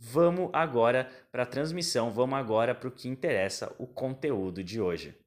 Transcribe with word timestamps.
Vamos 0.00 0.50
agora 0.52 1.10
para 1.32 1.42
a 1.42 1.46
transmissão, 1.46 2.12
vamos 2.12 2.38
agora 2.38 2.72
para 2.72 2.88
o 2.88 2.92
que 2.92 3.08
interessa, 3.08 3.74
o 3.78 3.86
conteúdo 3.86 4.62
de 4.62 4.80
hoje. 4.80 5.18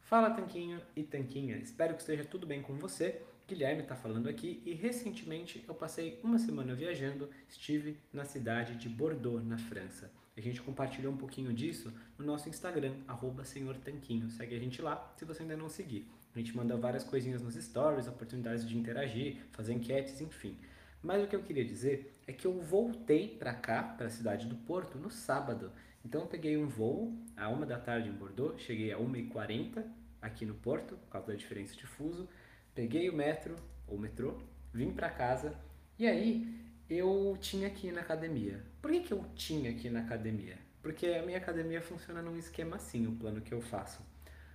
Fala 0.00 0.30
Tanquinho 0.30 0.82
e 0.96 1.04
Tanquinha, 1.04 1.56
espero 1.58 1.94
que 1.94 2.00
esteja 2.00 2.24
tudo 2.24 2.44
bem 2.44 2.60
com 2.60 2.76
você. 2.76 3.22
Guilherme 3.46 3.82
está 3.82 3.94
falando 3.94 4.28
aqui 4.28 4.60
e 4.66 4.74
recentemente 4.74 5.64
eu 5.68 5.74
passei 5.74 6.18
uma 6.24 6.40
semana 6.40 6.74
viajando, 6.74 7.30
estive 7.48 7.96
na 8.12 8.24
cidade 8.24 8.76
de 8.76 8.88
Bordeaux, 8.88 9.44
na 9.44 9.56
França. 9.56 10.10
A 10.36 10.40
gente 10.40 10.60
compartilhou 10.62 11.12
um 11.12 11.16
pouquinho 11.16 11.52
disso 11.52 11.92
no 12.18 12.24
nosso 12.24 12.48
Instagram, 12.48 12.94
arroba 13.06 13.44
Senhor 13.44 13.76
Tanquinho. 13.76 14.28
Segue 14.30 14.56
a 14.56 14.58
gente 14.58 14.82
lá 14.82 15.12
se 15.16 15.24
você 15.24 15.42
ainda 15.42 15.56
não 15.56 15.68
seguir. 15.68 16.10
A 16.34 16.38
gente 16.38 16.56
manda 16.56 16.76
várias 16.76 17.04
coisinhas 17.04 17.42
nos 17.42 17.54
stories, 17.54 18.08
oportunidades 18.08 18.68
de 18.68 18.76
interagir, 18.76 19.36
fazer 19.52 19.72
enquetes, 19.72 20.20
enfim. 20.20 20.56
Mas 21.02 21.22
o 21.24 21.26
que 21.26 21.34
eu 21.34 21.42
queria 21.42 21.64
dizer 21.64 22.12
é 22.26 22.32
que 22.32 22.46
eu 22.46 22.60
voltei 22.60 23.28
para 23.28 23.54
cá, 23.54 23.82
para 23.82 24.06
a 24.06 24.10
cidade 24.10 24.46
do 24.46 24.54
Porto, 24.54 24.98
no 24.98 25.10
sábado. 25.10 25.72
Então 26.04 26.22
eu 26.22 26.26
peguei 26.26 26.56
um 26.56 26.66
voo 26.66 27.14
a 27.36 27.48
uma 27.48 27.64
da 27.64 27.78
tarde 27.78 28.08
em 28.08 28.12
Bordeaux, 28.12 28.60
cheguei 28.60 28.92
a 28.92 28.98
1h40 28.98 29.84
aqui 30.20 30.44
no 30.44 30.54
Porto, 30.54 30.96
por 30.96 31.08
causa 31.08 31.28
da 31.28 31.34
diferença 31.34 31.74
de 31.74 31.86
fuso. 31.86 32.28
Peguei 32.74 33.08
o 33.08 33.16
metro, 33.16 33.56
ou 33.86 33.98
metrô, 33.98 34.38
vim 34.72 34.92
para 34.92 35.10
casa 35.10 35.54
e 35.98 36.06
aí 36.06 36.60
eu 36.88 37.36
tinha 37.40 37.70
que 37.70 37.88
ir 37.88 37.92
na 37.92 38.00
academia. 38.00 38.62
Por 38.80 38.90
que, 38.90 39.00
que 39.00 39.12
eu 39.12 39.24
tinha 39.34 39.72
que 39.74 39.88
ir 39.88 39.90
na 39.90 40.00
academia? 40.00 40.58
Porque 40.82 41.06
a 41.06 41.22
minha 41.22 41.38
academia 41.38 41.80
funciona 41.80 42.22
num 42.22 42.36
esquema 42.36 42.76
assim, 42.76 43.06
o 43.06 43.12
plano 43.12 43.40
que 43.40 43.52
eu 43.52 43.60
faço. 43.60 44.02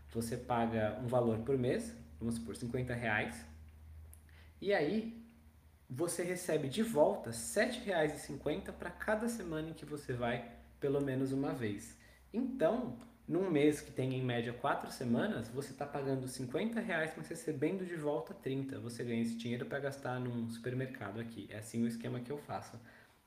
Você 0.09 0.37
paga 0.37 0.99
um 1.03 1.07
valor 1.07 1.39
por 1.39 1.57
mês, 1.57 1.95
vamos 2.19 2.35
supor 2.35 2.55
50 2.55 2.93
reais, 2.93 3.45
e 4.61 4.73
aí 4.73 5.24
você 5.89 6.23
recebe 6.23 6.67
de 6.67 6.81
volta 6.81 7.29
R$ 7.29 7.35
7,50 7.35 8.71
para 8.73 8.89
cada 8.89 9.27
semana 9.27 9.69
em 9.69 9.73
que 9.73 9.85
você 9.85 10.13
vai 10.13 10.51
pelo 10.79 11.01
menos 11.01 11.31
uma 11.31 11.53
vez. 11.53 11.97
Então, 12.33 12.97
num 13.27 13.49
mês 13.49 13.81
que 13.81 13.91
tem 13.91 14.13
em 14.13 14.23
média 14.23 14.53
quatro 14.53 14.91
semanas, 14.91 15.47
você 15.49 15.71
está 15.71 15.85
pagando 15.85 16.27
50 16.27 16.79
reais, 16.79 17.13
mas 17.17 17.27
recebendo 17.27 17.85
de 17.85 17.95
volta 17.95 18.33
30. 18.33 18.79
Você 18.79 19.03
ganha 19.03 19.21
esse 19.21 19.35
dinheiro 19.35 19.65
para 19.65 19.79
gastar 19.79 20.19
num 20.19 20.47
supermercado 20.49 21.19
aqui. 21.19 21.47
É 21.49 21.57
assim 21.57 21.83
o 21.83 21.87
esquema 21.87 22.19
que 22.19 22.31
eu 22.31 22.37
faço. 22.37 22.79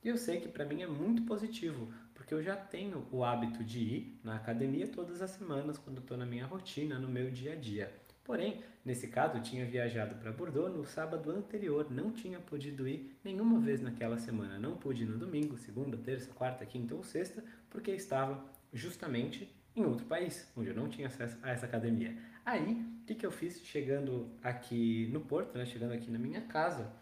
E 0.02 0.08
eu 0.08 0.16
sei 0.16 0.40
que 0.40 0.48
para 0.48 0.64
mim 0.64 0.82
é 0.82 0.86
muito 0.86 1.22
positivo, 1.22 1.92
porque 2.14 2.32
eu 2.32 2.40
já 2.40 2.54
tenho 2.54 3.08
o 3.10 3.24
hábito 3.24 3.64
de 3.64 3.80
ir 3.80 4.20
na 4.22 4.36
academia 4.36 4.86
todas 4.86 5.20
as 5.20 5.30
semanas, 5.30 5.76
quando 5.78 5.98
estou 5.98 6.16
na 6.16 6.24
minha 6.24 6.46
rotina, 6.46 6.98
no 6.98 7.08
meu 7.08 7.30
dia 7.30 7.54
a 7.54 7.56
dia. 7.56 7.92
Porém, 8.28 8.60
nesse 8.84 9.08
caso, 9.08 9.40
tinha 9.40 9.64
viajado 9.64 10.14
para 10.16 10.30
Bordeaux 10.30 10.70
no 10.70 10.84
sábado 10.84 11.30
anterior, 11.30 11.90
não 11.90 12.12
tinha 12.12 12.38
podido 12.38 12.86
ir 12.86 13.16
nenhuma 13.24 13.58
vez 13.58 13.80
naquela 13.80 14.18
semana. 14.18 14.58
Não 14.58 14.76
pude 14.76 15.06
no 15.06 15.16
domingo, 15.16 15.56
segunda, 15.56 15.96
terça, 15.96 16.30
quarta, 16.34 16.66
quinta 16.66 16.94
ou 16.94 17.02
sexta, 17.02 17.42
porque 17.70 17.90
estava 17.90 18.44
justamente 18.70 19.48
em 19.74 19.82
outro 19.82 20.04
país, 20.04 20.46
onde 20.54 20.68
eu 20.68 20.74
não 20.74 20.90
tinha 20.90 21.06
acesso 21.06 21.38
a 21.42 21.48
essa 21.48 21.64
academia. 21.64 22.18
Aí, 22.44 22.72
o 23.00 23.06
que, 23.06 23.14
que 23.14 23.24
eu 23.24 23.30
fiz 23.30 23.62
chegando 23.64 24.28
aqui 24.42 25.08
no 25.10 25.22
Porto, 25.22 25.56
né, 25.56 25.64
chegando 25.64 25.94
aqui 25.94 26.10
na 26.10 26.18
minha 26.18 26.42
casa? 26.42 26.92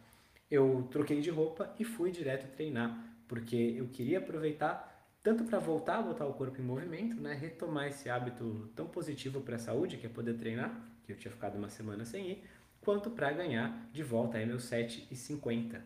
Eu 0.49 0.87
troquei 0.93 1.21
de 1.21 1.31
roupa 1.31 1.75
e 1.77 1.83
fui 1.83 2.13
direto 2.13 2.55
treinar, 2.55 3.05
porque 3.27 3.75
eu 3.77 3.89
queria 3.89 4.19
aproveitar 4.19 4.96
tanto 5.27 5.43
para 5.43 5.59
voltar 5.59 5.99
a 5.99 6.03
botar 6.03 6.25
o 6.25 6.35
corpo 6.35 6.61
em 6.61 6.65
movimento, 6.65 7.21
né, 7.21 7.35
retomar 7.35 7.89
esse 7.89 8.09
hábito 8.09 8.71
tão 8.77 8.87
positivo 8.87 9.41
para 9.41 9.57
a 9.57 9.59
saúde, 9.59 9.97
que 9.97 10.07
é 10.07 10.09
poder 10.09 10.35
treinar, 10.35 10.81
que 11.05 11.11
eu 11.11 11.17
tinha 11.17 11.33
ficado 11.33 11.59
uma 11.59 11.69
semana 11.69 12.05
sem 12.05 12.31
ir, 12.31 12.45
quanto 12.81 13.11
para 13.11 13.33
ganhar 13.33 13.91
de 13.93 14.05
volta 14.05 14.39
aí 14.39 14.47
meus 14.47 14.71
7,50. 14.71 15.81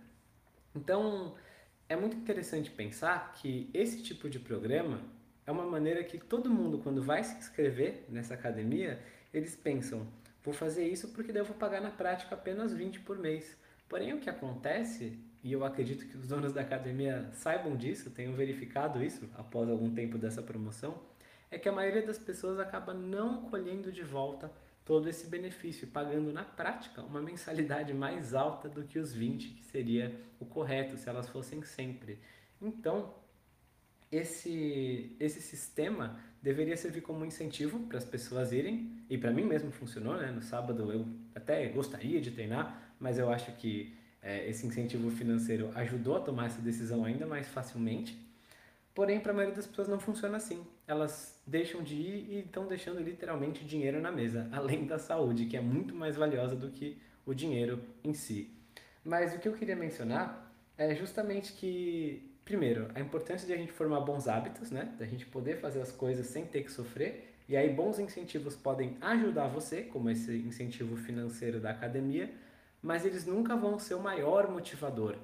Então, 0.74 1.34
é 1.88 1.96
muito 1.96 2.18
interessante 2.18 2.70
pensar 2.70 3.32
que 3.32 3.70
esse 3.72 4.02
tipo 4.02 4.28
de 4.28 4.38
programa 4.38 5.00
é 5.46 5.50
uma 5.50 5.64
maneira 5.64 6.04
que 6.04 6.18
todo 6.18 6.50
mundo, 6.50 6.76
quando 6.76 7.02
vai 7.02 7.24
se 7.24 7.34
inscrever 7.38 8.04
nessa 8.10 8.34
academia, 8.34 9.00
eles 9.32 9.56
pensam, 9.56 10.06
vou 10.44 10.52
fazer 10.52 10.86
isso 10.86 11.08
porque 11.14 11.32
daí 11.32 11.40
eu 11.40 11.46
vou 11.46 11.56
pagar 11.56 11.80
na 11.80 11.90
prática 11.90 12.34
apenas 12.34 12.74
20 12.74 13.00
por 13.00 13.18
mês. 13.18 13.56
Porém, 13.88 14.12
o 14.12 14.20
que 14.20 14.28
acontece, 14.28 15.18
e 15.42 15.52
eu 15.52 15.64
acredito 15.64 16.06
que 16.06 16.16
os 16.16 16.26
donos 16.26 16.52
da 16.52 16.60
academia 16.60 17.30
saibam 17.32 17.76
disso, 17.76 18.10
tenham 18.10 18.34
verificado 18.34 19.02
isso 19.02 19.28
após 19.34 19.68
algum 19.68 19.92
tempo 19.92 20.18
dessa 20.18 20.42
promoção, 20.42 21.00
é 21.50 21.58
que 21.58 21.68
a 21.68 21.72
maioria 21.72 22.02
das 22.02 22.18
pessoas 22.18 22.58
acaba 22.58 22.92
não 22.92 23.42
colhendo 23.42 23.90
de 23.90 24.02
volta 24.02 24.52
todo 24.84 25.08
esse 25.08 25.26
benefício, 25.26 25.88
pagando 25.88 26.32
na 26.32 26.44
prática 26.44 27.02
uma 27.02 27.20
mensalidade 27.20 27.94
mais 27.94 28.34
alta 28.34 28.68
do 28.68 28.84
que 28.84 28.98
os 28.98 29.12
20, 29.12 29.48
que 29.50 29.64
seria 29.64 30.14
o 30.38 30.44
correto 30.44 30.96
se 30.96 31.08
elas 31.08 31.28
fossem 31.28 31.62
sempre. 31.62 32.18
Então, 32.60 33.14
esse, 34.10 35.16
esse 35.20 35.40
sistema 35.40 36.20
deveria 36.42 36.76
servir 36.76 37.02
como 37.02 37.24
incentivo 37.24 37.80
para 37.80 37.98
as 37.98 38.04
pessoas 38.04 38.52
irem, 38.52 38.98
e 39.08 39.16
para 39.16 39.30
mim 39.30 39.44
mesmo 39.44 39.70
funcionou, 39.70 40.16
né? 40.16 40.30
No 40.30 40.42
sábado 40.42 40.90
eu 40.92 41.06
até 41.34 41.66
gostaria 41.68 42.20
de 42.20 42.30
treinar, 42.30 42.94
mas 42.98 43.18
eu 43.18 43.30
acho 43.30 43.52
que 43.52 43.96
é, 44.22 44.48
esse 44.48 44.66
incentivo 44.66 45.10
financeiro 45.10 45.70
ajudou 45.74 46.16
a 46.16 46.20
tomar 46.20 46.46
essa 46.46 46.60
decisão 46.60 47.04
ainda 47.04 47.26
mais 47.26 47.48
facilmente. 47.48 48.18
Porém, 48.94 49.20
para 49.20 49.32
a 49.32 49.34
maioria 49.34 49.56
das 49.56 49.66
pessoas 49.66 49.88
não 49.88 49.98
funciona 49.98 50.36
assim. 50.36 50.64
Elas 50.86 51.40
deixam 51.46 51.82
de 51.82 51.94
ir 51.94 52.26
e 52.30 52.38
estão 52.40 52.66
deixando 52.66 53.00
literalmente 53.00 53.64
dinheiro 53.64 54.00
na 54.00 54.10
mesa, 54.10 54.48
além 54.52 54.84
da 54.86 54.98
saúde, 54.98 55.46
que 55.46 55.56
é 55.56 55.60
muito 55.60 55.94
mais 55.94 56.16
valiosa 56.16 56.56
do 56.56 56.70
que 56.70 56.98
o 57.24 57.32
dinheiro 57.32 57.80
em 58.02 58.12
si. 58.12 58.50
Mas 59.04 59.34
o 59.34 59.38
que 59.38 59.48
eu 59.48 59.54
queria 59.54 59.76
mencionar 59.76 60.52
é 60.76 60.94
justamente 60.94 61.52
que 61.52 62.30
primeiro, 62.50 62.88
a 62.96 63.00
importância 63.00 63.46
de 63.46 63.52
a 63.52 63.56
gente 63.56 63.70
formar 63.70 64.00
bons 64.00 64.26
hábitos, 64.26 64.72
né? 64.72 64.92
Da 64.98 65.06
gente 65.06 65.24
poder 65.24 65.58
fazer 65.60 65.80
as 65.80 65.92
coisas 65.92 66.26
sem 66.26 66.44
ter 66.44 66.64
que 66.64 66.72
sofrer. 66.72 67.32
E 67.48 67.56
aí 67.56 67.72
bons 67.72 68.00
incentivos 68.00 68.56
podem 68.56 68.96
ajudar 69.00 69.46
você, 69.46 69.82
como 69.82 70.10
esse 70.10 70.36
incentivo 70.38 70.96
financeiro 70.96 71.60
da 71.60 71.70
academia, 71.70 72.28
mas 72.82 73.04
eles 73.04 73.26
nunca 73.26 73.56
vão 73.56 73.78
ser 73.78 73.94
o 73.94 74.00
maior 74.00 74.50
motivador. 74.50 75.16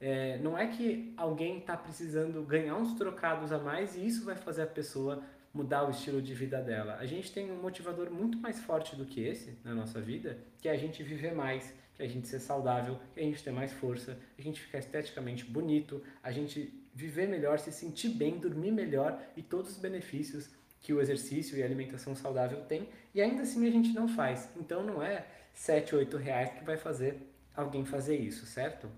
É, 0.00 0.38
não 0.38 0.58
é 0.58 0.66
que 0.66 1.14
alguém 1.16 1.58
está 1.58 1.76
precisando 1.76 2.42
ganhar 2.42 2.76
uns 2.76 2.94
trocados 2.94 3.52
a 3.52 3.58
mais 3.58 3.96
e 3.96 4.06
isso 4.06 4.24
vai 4.24 4.36
fazer 4.36 4.62
a 4.62 4.66
pessoa 4.66 5.22
mudar 5.52 5.86
o 5.86 5.90
estilo 5.90 6.20
de 6.20 6.34
vida 6.34 6.60
dela. 6.60 6.96
A 6.96 7.06
gente 7.06 7.32
tem 7.32 7.50
um 7.50 7.62
motivador 7.62 8.10
muito 8.10 8.36
mais 8.38 8.60
forte 8.60 8.96
do 8.96 9.06
que 9.06 9.24
esse 9.24 9.56
na 9.62 9.72
nossa 9.72 10.00
vida, 10.00 10.36
que 10.60 10.68
é 10.68 10.72
a 10.72 10.76
gente 10.76 11.02
viver 11.02 11.32
mais, 11.32 11.72
que 11.94 12.02
é 12.02 12.06
a 12.06 12.08
gente 12.08 12.26
ser 12.26 12.40
saudável, 12.40 12.98
que 13.14 13.20
é 13.20 13.22
a 13.22 13.26
gente 13.26 13.42
ter 13.42 13.52
mais 13.52 13.72
força, 13.72 14.18
a 14.36 14.42
gente 14.42 14.60
ficar 14.60 14.78
esteticamente 14.78 15.44
bonito, 15.44 16.02
a 16.22 16.32
gente 16.32 16.84
viver 16.92 17.28
melhor, 17.28 17.58
se 17.58 17.70
sentir 17.70 18.08
bem, 18.08 18.38
dormir 18.38 18.72
melhor 18.72 19.20
e 19.36 19.42
todos 19.42 19.70
os 19.72 19.78
benefícios 19.78 20.50
que 20.84 20.92
o 20.92 21.00
exercício 21.00 21.56
e 21.56 21.62
a 21.62 21.64
alimentação 21.64 22.14
saudável 22.14 22.60
tem 22.66 22.90
e 23.14 23.22
ainda 23.22 23.42
assim 23.42 23.66
a 23.66 23.70
gente 23.70 23.94
não 23.94 24.06
faz. 24.06 24.50
Então 24.54 24.84
não 24.84 25.02
é 25.02 25.26
7, 25.54 25.96
8 25.96 26.16
reais 26.18 26.52
que 26.52 26.62
vai 26.62 26.76
fazer 26.76 27.34
alguém 27.56 27.86
fazer 27.86 28.18
isso, 28.18 28.44
certo? 28.44 28.88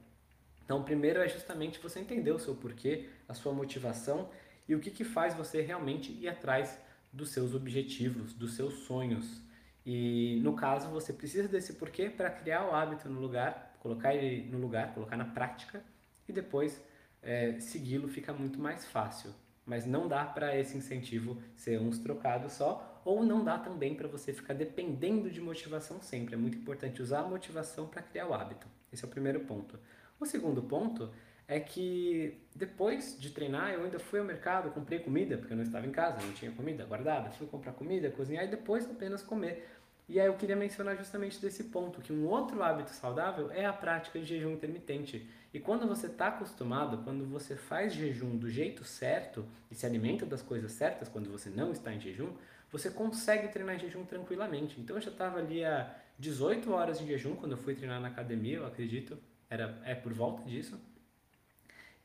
Então, 0.64 0.82
primeiro 0.82 1.20
é 1.20 1.28
justamente 1.28 1.78
você 1.78 2.00
entender 2.00 2.32
o 2.32 2.40
seu 2.40 2.56
porquê, 2.56 3.08
a 3.28 3.34
sua 3.34 3.52
motivação 3.52 4.28
e 4.68 4.74
o 4.74 4.80
que, 4.80 4.90
que 4.90 5.04
faz 5.04 5.32
você 5.34 5.60
realmente 5.60 6.10
ir 6.10 6.28
atrás 6.28 6.76
dos 7.12 7.30
seus 7.30 7.54
objetivos, 7.54 8.32
dos 8.32 8.54
seus 8.54 8.80
sonhos. 8.80 9.40
E 9.84 10.40
no 10.42 10.56
caso, 10.56 10.88
você 10.88 11.12
precisa 11.12 11.46
desse 11.46 11.74
porquê 11.74 12.10
para 12.10 12.30
criar 12.30 12.66
o 12.66 12.74
hábito 12.74 13.08
no 13.08 13.20
lugar, 13.20 13.76
colocar 13.78 14.12
ele 14.12 14.50
no 14.50 14.58
lugar, 14.58 14.92
colocar 14.92 15.16
na 15.16 15.24
prática 15.24 15.84
e 16.28 16.32
depois 16.32 16.82
é, 17.22 17.60
segui-lo 17.60 18.08
fica 18.08 18.32
muito 18.32 18.58
mais 18.58 18.84
fácil. 18.86 19.32
Mas 19.66 19.84
não 19.84 20.06
dá 20.06 20.24
para 20.24 20.56
esse 20.56 20.76
incentivo 20.76 21.42
ser 21.56 21.80
uns 21.80 21.98
trocados 21.98 22.52
só, 22.52 23.02
ou 23.04 23.24
não 23.24 23.44
dá 23.44 23.58
também 23.58 23.94
para 23.94 24.08
você 24.08 24.32
ficar 24.32 24.54
dependendo 24.54 25.30
de 25.30 25.40
motivação 25.40 26.00
sempre. 26.00 26.34
É 26.34 26.38
muito 26.38 26.56
importante 26.56 27.02
usar 27.02 27.20
a 27.20 27.28
motivação 27.28 27.86
para 27.86 28.00
criar 28.00 28.28
o 28.28 28.34
hábito. 28.34 28.66
Esse 28.92 29.04
é 29.04 29.08
o 29.08 29.10
primeiro 29.10 29.40
ponto. 29.40 29.78
O 30.18 30.24
segundo 30.24 30.62
ponto 30.62 31.10
é 31.48 31.60
que 31.60 32.40
depois 32.54 33.16
de 33.18 33.30
treinar 33.30 33.72
eu 33.72 33.84
ainda 33.84 33.98
fui 33.98 34.18
ao 34.18 34.24
mercado, 34.24 34.70
comprei 34.70 34.98
comida, 34.98 35.38
porque 35.38 35.52
eu 35.52 35.56
não 35.56 35.64
estava 35.64 35.86
em 35.86 35.92
casa, 35.92 36.20
não 36.20 36.32
tinha 36.32 36.50
comida 36.50 36.84
guardada, 36.84 37.30
fui 37.30 37.46
comprar 37.46 37.72
comida, 37.72 38.10
cozinhar 38.10 38.44
e 38.44 38.48
depois 38.48 38.88
apenas 38.90 39.22
comer. 39.22 39.75
E 40.08 40.20
aí 40.20 40.26
eu 40.26 40.34
queria 40.34 40.54
mencionar 40.54 40.96
justamente 40.96 41.40
desse 41.40 41.64
ponto, 41.64 42.00
que 42.00 42.12
um 42.12 42.26
outro 42.26 42.62
hábito 42.62 42.90
saudável 42.90 43.50
é 43.50 43.66
a 43.66 43.72
prática 43.72 44.20
de 44.20 44.24
jejum 44.24 44.52
intermitente. 44.52 45.28
E 45.52 45.58
quando 45.58 45.86
você 45.88 46.06
está 46.06 46.28
acostumado, 46.28 47.02
quando 47.02 47.26
você 47.26 47.56
faz 47.56 47.92
jejum 47.92 48.36
do 48.36 48.48
jeito 48.48 48.84
certo 48.84 49.44
e 49.68 49.74
se 49.74 49.84
alimenta 49.84 50.24
das 50.24 50.42
coisas 50.42 50.70
certas, 50.72 51.08
quando 51.08 51.28
você 51.28 51.50
não 51.50 51.72
está 51.72 51.92
em 51.92 52.00
jejum, 52.00 52.30
você 52.70 52.88
consegue 52.88 53.48
treinar 53.48 53.74
em 53.74 53.80
jejum 53.80 54.04
tranquilamente. 54.04 54.80
Então 54.80 54.96
eu 54.96 55.02
já 55.02 55.10
estava 55.10 55.38
ali 55.38 55.64
há 55.64 55.92
18 56.18 56.72
horas 56.72 57.00
de 57.00 57.06
jejum 57.06 57.34
quando 57.34 57.52
eu 57.52 57.58
fui 57.58 57.74
treinar 57.74 58.00
na 58.00 58.08
academia, 58.08 58.58
eu 58.58 58.66
acredito, 58.66 59.18
era, 59.50 59.80
é 59.84 59.94
por 59.94 60.12
volta 60.12 60.42
disso. 60.44 60.80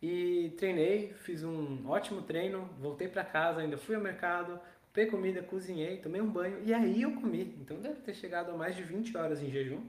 E 0.01 0.53
treinei, 0.57 1.13
fiz 1.13 1.43
um 1.43 1.87
ótimo 1.87 2.23
treino, 2.23 2.67
voltei 2.79 3.07
para 3.07 3.23
casa, 3.23 3.61
ainda 3.61 3.77
fui 3.77 3.93
ao 3.95 4.01
mercado, 4.01 4.59
comprei 4.91 5.05
comida, 5.05 5.41
cozinhei, 5.41 5.97
tomei 5.97 6.21
um 6.21 6.29
banho 6.29 6.61
e 6.65 6.73
aí 6.73 7.01
eu 7.01 7.13
comi. 7.13 7.55
Então 7.61 7.79
deve 7.79 8.01
ter 8.01 8.13
chegado 8.13 8.51
a 8.51 8.57
mais 8.57 8.75
de 8.75 8.83
20 8.83 9.15
horas 9.15 9.41
em 9.41 9.49
jejum. 9.49 9.81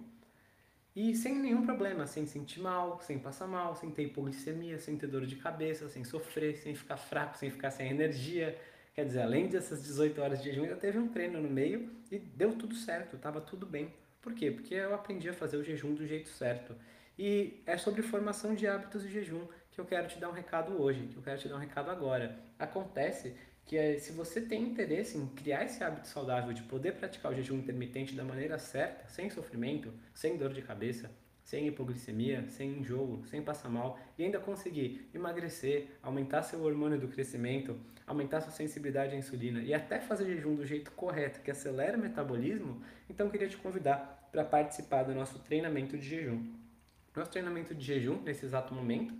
E 0.94 1.12
sem 1.16 1.34
nenhum 1.34 1.66
problema, 1.66 2.06
sem 2.06 2.24
sentir 2.24 2.60
mal, 2.60 3.00
sem 3.00 3.18
passar 3.18 3.48
mal, 3.48 3.74
sem 3.74 3.90
ter 3.90 4.04
hipoglicemia, 4.04 4.78
sem 4.78 4.96
ter 4.96 5.08
dor 5.08 5.26
de 5.26 5.36
cabeça, 5.36 5.88
sem 5.88 6.04
sofrer, 6.04 6.56
sem 6.56 6.74
ficar 6.76 6.96
fraco, 6.96 7.36
sem 7.36 7.50
ficar 7.50 7.72
sem 7.72 7.90
energia. 7.90 8.56
Quer 8.94 9.06
dizer, 9.06 9.22
além 9.22 9.48
dessas 9.48 9.82
18 9.82 10.20
horas 10.20 10.40
de 10.40 10.50
jejum, 10.50 10.62
ainda 10.62 10.76
teve 10.76 10.98
um 10.98 11.08
treino 11.08 11.40
no 11.40 11.50
meio 11.50 11.90
e 12.08 12.18
deu 12.18 12.54
tudo 12.54 12.76
certo, 12.76 13.16
estava 13.16 13.40
tudo 13.40 13.66
bem. 13.66 13.92
Por 14.20 14.34
quê? 14.34 14.52
Porque 14.52 14.74
eu 14.74 14.94
aprendi 14.94 15.28
a 15.28 15.34
fazer 15.34 15.56
o 15.56 15.64
jejum 15.64 15.94
do 15.94 16.06
jeito 16.06 16.28
certo. 16.28 16.76
E 17.18 17.60
é 17.66 17.76
sobre 17.76 18.02
formação 18.02 18.54
de 18.54 18.68
hábitos 18.68 19.02
de 19.02 19.10
jejum 19.10 19.48
que 19.72 19.80
eu 19.80 19.84
quero 19.84 20.06
te 20.06 20.18
dar 20.18 20.28
um 20.28 20.32
recado 20.32 20.80
hoje, 20.80 21.08
que 21.08 21.16
eu 21.16 21.22
quero 21.22 21.40
te 21.40 21.48
dar 21.48 21.56
um 21.56 21.58
recado 21.58 21.90
agora. 21.90 22.38
Acontece 22.58 23.34
que 23.64 23.76
é, 23.76 23.98
se 23.98 24.12
você 24.12 24.40
tem 24.40 24.62
interesse 24.62 25.16
em 25.16 25.26
criar 25.26 25.64
esse 25.64 25.82
hábito 25.82 26.08
saudável 26.08 26.52
de 26.52 26.62
poder 26.62 26.92
praticar 26.92 27.32
o 27.32 27.34
jejum 27.34 27.58
intermitente 27.58 28.14
da 28.14 28.24
maneira 28.24 28.58
certa, 28.58 29.08
sem 29.08 29.30
sofrimento, 29.30 29.92
sem 30.14 30.36
dor 30.36 30.52
de 30.52 30.62
cabeça, 30.62 31.10
sem 31.44 31.66
hipoglicemia, 31.66 32.48
sem 32.48 32.78
enjoo, 32.78 33.24
sem 33.26 33.42
passar 33.42 33.68
mal 33.68 33.98
e 34.16 34.24
ainda 34.24 34.38
conseguir 34.38 35.08
emagrecer, 35.14 35.88
aumentar 36.02 36.42
seu 36.42 36.62
hormônio 36.62 36.98
do 36.98 37.08
crescimento, 37.08 37.78
aumentar 38.06 38.40
sua 38.40 38.52
sensibilidade 38.52 39.14
à 39.14 39.18
insulina 39.18 39.60
e 39.60 39.74
até 39.74 40.00
fazer 40.00 40.26
jejum 40.26 40.54
do 40.54 40.64
jeito 40.64 40.90
correto, 40.92 41.40
que 41.40 41.50
acelera 41.50 41.96
o 41.96 42.00
metabolismo, 42.00 42.82
então 43.08 43.28
queria 43.28 43.48
te 43.48 43.56
convidar 43.56 44.28
para 44.30 44.44
participar 44.44 45.02
do 45.02 45.14
nosso 45.14 45.38
treinamento 45.40 45.96
de 45.96 46.08
jejum. 46.08 46.42
Nosso 47.14 47.30
treinamento 47.30 47.74
de 47.74 47.84
jejum, 47.84 48.22
nesse 48.22 48.46
exato 48.46 48.72
momento, 48.72 49.14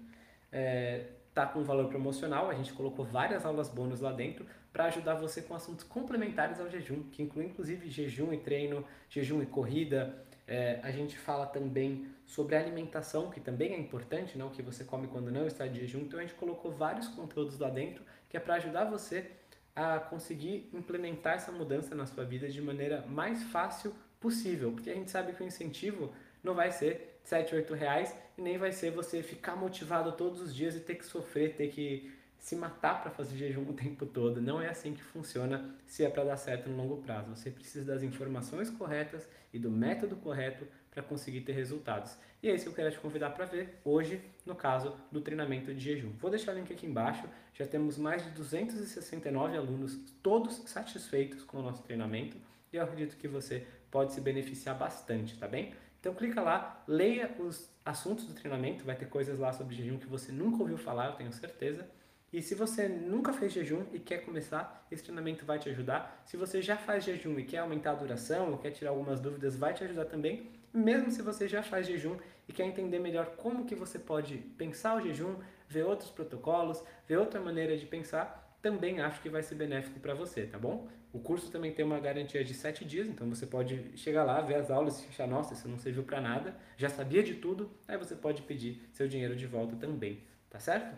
é, 0.50 1.06
tá 1.34 1.46
com 1.46 1.62
valor 1.62 1.88
promocional. 1.88 2.50
A 2.50 2.55
gente 2.55 2.73
colocou 2.73 3.05
várias 3.05 3.44
aulas 3.44 3.69
bônus 3.69 4.00
lá 4.00 4.12
dentro 4.12 4.46
para 4.73 4.84
ajudar 4.87 5.14
você 5.14 5.43
com 5.43 5.55
assuntos 5.55 5.84
complementares 5.84 6.61
ao 6.61 6.69
jejum, 6.69 7.02
que 7.11 7.23
inclui 7.23 7.46
inclusive 7.46 7.90
jejum 7.90 8.32
e 8.32 8.38
treino, 8.38 8.84
jejum 9.08 9.43
e 9.43 9.46
corrida. 9.46 10.25
É, 10.46 10.81
a 10.82 10.90
gente 10.90 11.17
fala 11.19 11.46
também 11.46 12.06
sobre 12.26 12.56
alimentação, 12.56 13.31
que 13.31 13.40
também 13.40 13.75
é 13.75 13.79
importante, 13.79 14.37
não? 14.37 14.49
o 14.49 14.50
que 14.50 14.62
você 14.62 14.84
come 14.84 15.06
quando 15.06 15.31
não 15.31 15.46
está 15.46 15.67
de 15.67 15.81
jejum. 15.81 16.00
Então 16.00 16.19
a 16.19 16.23
gente 16.23 16.34
colocou 16.34 16.70
vários 16.70 17.08
conteúdos 17.08 17.58
lá 17.58 17.69
dentro 17.69 18.02
que 18.28 18.37
é 18.38 18.40
para 18.40 18.55
ajudar 18.55 18.87
você 18.87 19.31
a 19.76 19.99
conseguir 19.99 20.70
implementar 20.73 21.35
essa 21.35 21.52
mudança 21.52 21.94
na 21.94 22.06
sua 22.06 22.25
vida 22.25 22.49
de 22.49 22.61
maneira 22.62 23.05
mais 23.06 23.43
fácil 23.44 23.94
possível, 24.19 24.73
porque 24.73 24.88
a 24.88 24.94
gente 24.94 25.11
sabe 25.11 25.35
que 25.35 25.43
o 25.43 25.46
incentivo 25.46 26.12
não 26.43 26.55
vai 26.55 26.70
ser 26.70 27.12
7, 27.25 27.55
8 27.55 27.75
reais 27.75 28.15
e 28.37 28.43
nem 28.43 28.59
vai 28.59 28.73
ser 28.73 28.91
você 28.91 29.23
ficar 29.23 29.57
motivado 29.57 30.13
todos 30.13 30.41
os 30.41 30.55
dias 30.55 30.75
e 30.75 30.81
ter 30.81 30.97
que 30.97 31.05
sofrer, 31.05 31.55
ter 31.55 31.69
que 31.69 32.13
se 32.39 32.57
matar 32.57 33.01
para 33.01 33.11
fazer 33.11 33.37
jejum 33.37 33.63
o 33.71 33.73
tempo 33.73 34.05
todo. 34.05 34.41
Não 34.43 34.61
é 34.61 34.69
assim 34.69 34.93
que 34.93 35.03
funciona 35.03 35.75
se 35.87 36.05
é 36.05 36.11
para 36.11 36.25
dar 36.25 36.37
certo 36.37 36.69
no 36.69 36.77
longo 36.77 36.97
prazo. 37.03 37.35
Você 37.35 37.51
precisa 37.51 37.93
das 37.93 38.03
informações 38.03 38.69
corretas 38.69 39.27
e 39.53 39.59
do 39.59 39.71
método 39.71 40.17
correto 40.17 40.67
para 40.91 41.03
conseguir 41.03 41.43
ter 41.43 41.53
resultados. 41.53 42.17
E 42.43 42.51
é 42.51 42.55
isso 42.55 42.65
que 42.65 42.71
eu 42.71 42.75
quero 42.75 42.91
te 42.91 42.99
convidar 42.99 43.31
para 43.31 43.45
ver 43.45 43.79
hoje, 43.85 44.21
no 44.45 44.55
caso 44.55 44.95
do 45.11 45.21
treinamento 45.21 45.73
de 45.73 45.81
jejum. 45.81 46.11
Vou 46.19 46.31
deixar 46.31 46.53
o 46.53 46.59
link 46.59 46.73
aqui 46.73 46.87
embaixo. 46.87 47.25
Já 47.55 47.67
temos 47.67 47.97
mais 47.97 48.25
de 48.25 48.31
269 48.31 49.57
alunos, 49.57 49.97
todos 50.23 50.57
satisfeitos 50.67 51.45
com 51.45 51.59
o 51.59 51.63
nosso 51.63 51.83
treinamento. 51.83 52.37
E 52.73 52.77
eu 52.77 52.83
acredito 52.83 53.17
que 53.17 53.29
você 53.29 53.65
pode 53.91 54.13
se 54.13 54.21
beneficiar 54.21 54.77
bastante, 54.77 55.39
tá 55.39 55.47
bem? 55.47 55.73
Então 56.02 56.12
clica 56.12 56.43
lá, 56.43 56.82
leia 56.88 57.32
os 57.38 57.70
assuntos 57.84 58.25
do 58.25 58.34
treinamento, 58.34 58.84
vai 58.84 58.96
ter 58.96 59.06
coisas 59.06 59.38
lá 59.38 59.52
sobre 59.52 59.76
jejum 59.76 59.99
que 59.99 60.06
você 60.08 60.32
nunca 60.32 60.60
ouviu 60.60 60.76
falar, 60.76 61.06
eu 61.06 61.12
tenho 61.12 61.32
certeza. 61.32 61.88
E 62.32 62.42
se 62.42 62.56
você 62.56 62.88
nunca 62.88 63.32
fez 63.32 63.52
jejum 63.52 63.85
e 63.92 64.00
quer 64.00 64.25
começar, 64.25 64.85
esse 64.90 65.04
treinamento 65.04 65.44
vai 65.44 65.61
te 65.61 65.68
ajudar. 65.68 66.21
Se 66.25 66.37
você 66.37 66.61
já 66.61 66.76
faz 66.76 67.04
jejum 67.04 67.38
e 67.38 67.44
quer 67.44 67.59
aumentar 67.59 67.92
a 67.92 67.94
duração 67.94 68.50
ou 68.50 68.59
quer 68.59 68.73
tirar 68.73 68.90
algumas 68.90 69.21
dúvidas, 69.21 69.54
vai 69.54 69.75
te 69.75 69.85
ajudar 69.85 70.06
também. 70.06 70.50
Mesmo 70.75 71.09
se 71.09 71.23
você 71.23 71.47
já 71.47 71.62
faz 71.62 71.87
jejum 71.87 72.16
e 72.49 72.52
quer 72.52 72.64
entender 72.64 72.99
melhor 72.99 73.37
como 73.37 73.64
que 73.64 73.76
você 73.76 73.97
pode 73.97 74.38
pensar 74.59 74.97
o 74.97 75.00
jejum, 75.02 75.37
ver 75.68 75.85
outros 75.85 76.11
protocolos, 76.11 76.82
ver 77.06 77.18
outra 77.18 77.40
maneira 77.40 77.76
de 77.76 77.87
pensar, 77.87 78.41
também 78.62 79.00
acho 79.00 79.21
que 79.21 79.28
vai 79.28 79.42
ser 79.42 79.57
benéfico 79.57 79.99
para 79.99 80.14
você, 80.14 80.47
tá 80.47 80.57
bom? 80.57 80.88
O 81.12 81.19
curso 81.19 81.50
também 81.50 81.73
tem 81.73 81.85
uma 81.85 81.99
garantia 81.99 82.42
de 82.42 82.54
7 82.54 82.85
dias, 82.85 83.09
então 83.09 83.28
você 83.28 83.45
pode 83.45 83.90
chegar 83.97 84.25
lá, 84.25 84.40
ver 84.40 84.54
as 84.54 84.71
aulas 84.71 85.04
e 85.04 85.09
achar, 85.09 85.26
nossa, 85.26 85.52
isso 85.52 85.69
não 85.69 85.78
serviu 85.78 86.04
para 86.04 86.21
nada, 86.21 86.57
já 86.76 86.88
sabia 86.88 87.23
de 87.23 87.35
tudo, 87.35 87.71
aí 87.87 87.99
você 87.99 88.14
pode 88.14 88.40
pedir 88.42 88.88
seu 88.92 89.09
dinheiro 89.09 89.37
de 89.37 89.47
volta 89.47 89.76
também, 89.76 90.21
tá 90.49 90.59
certo? 90.59 90.97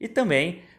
E 0.00 0.08
também 0.08 0.62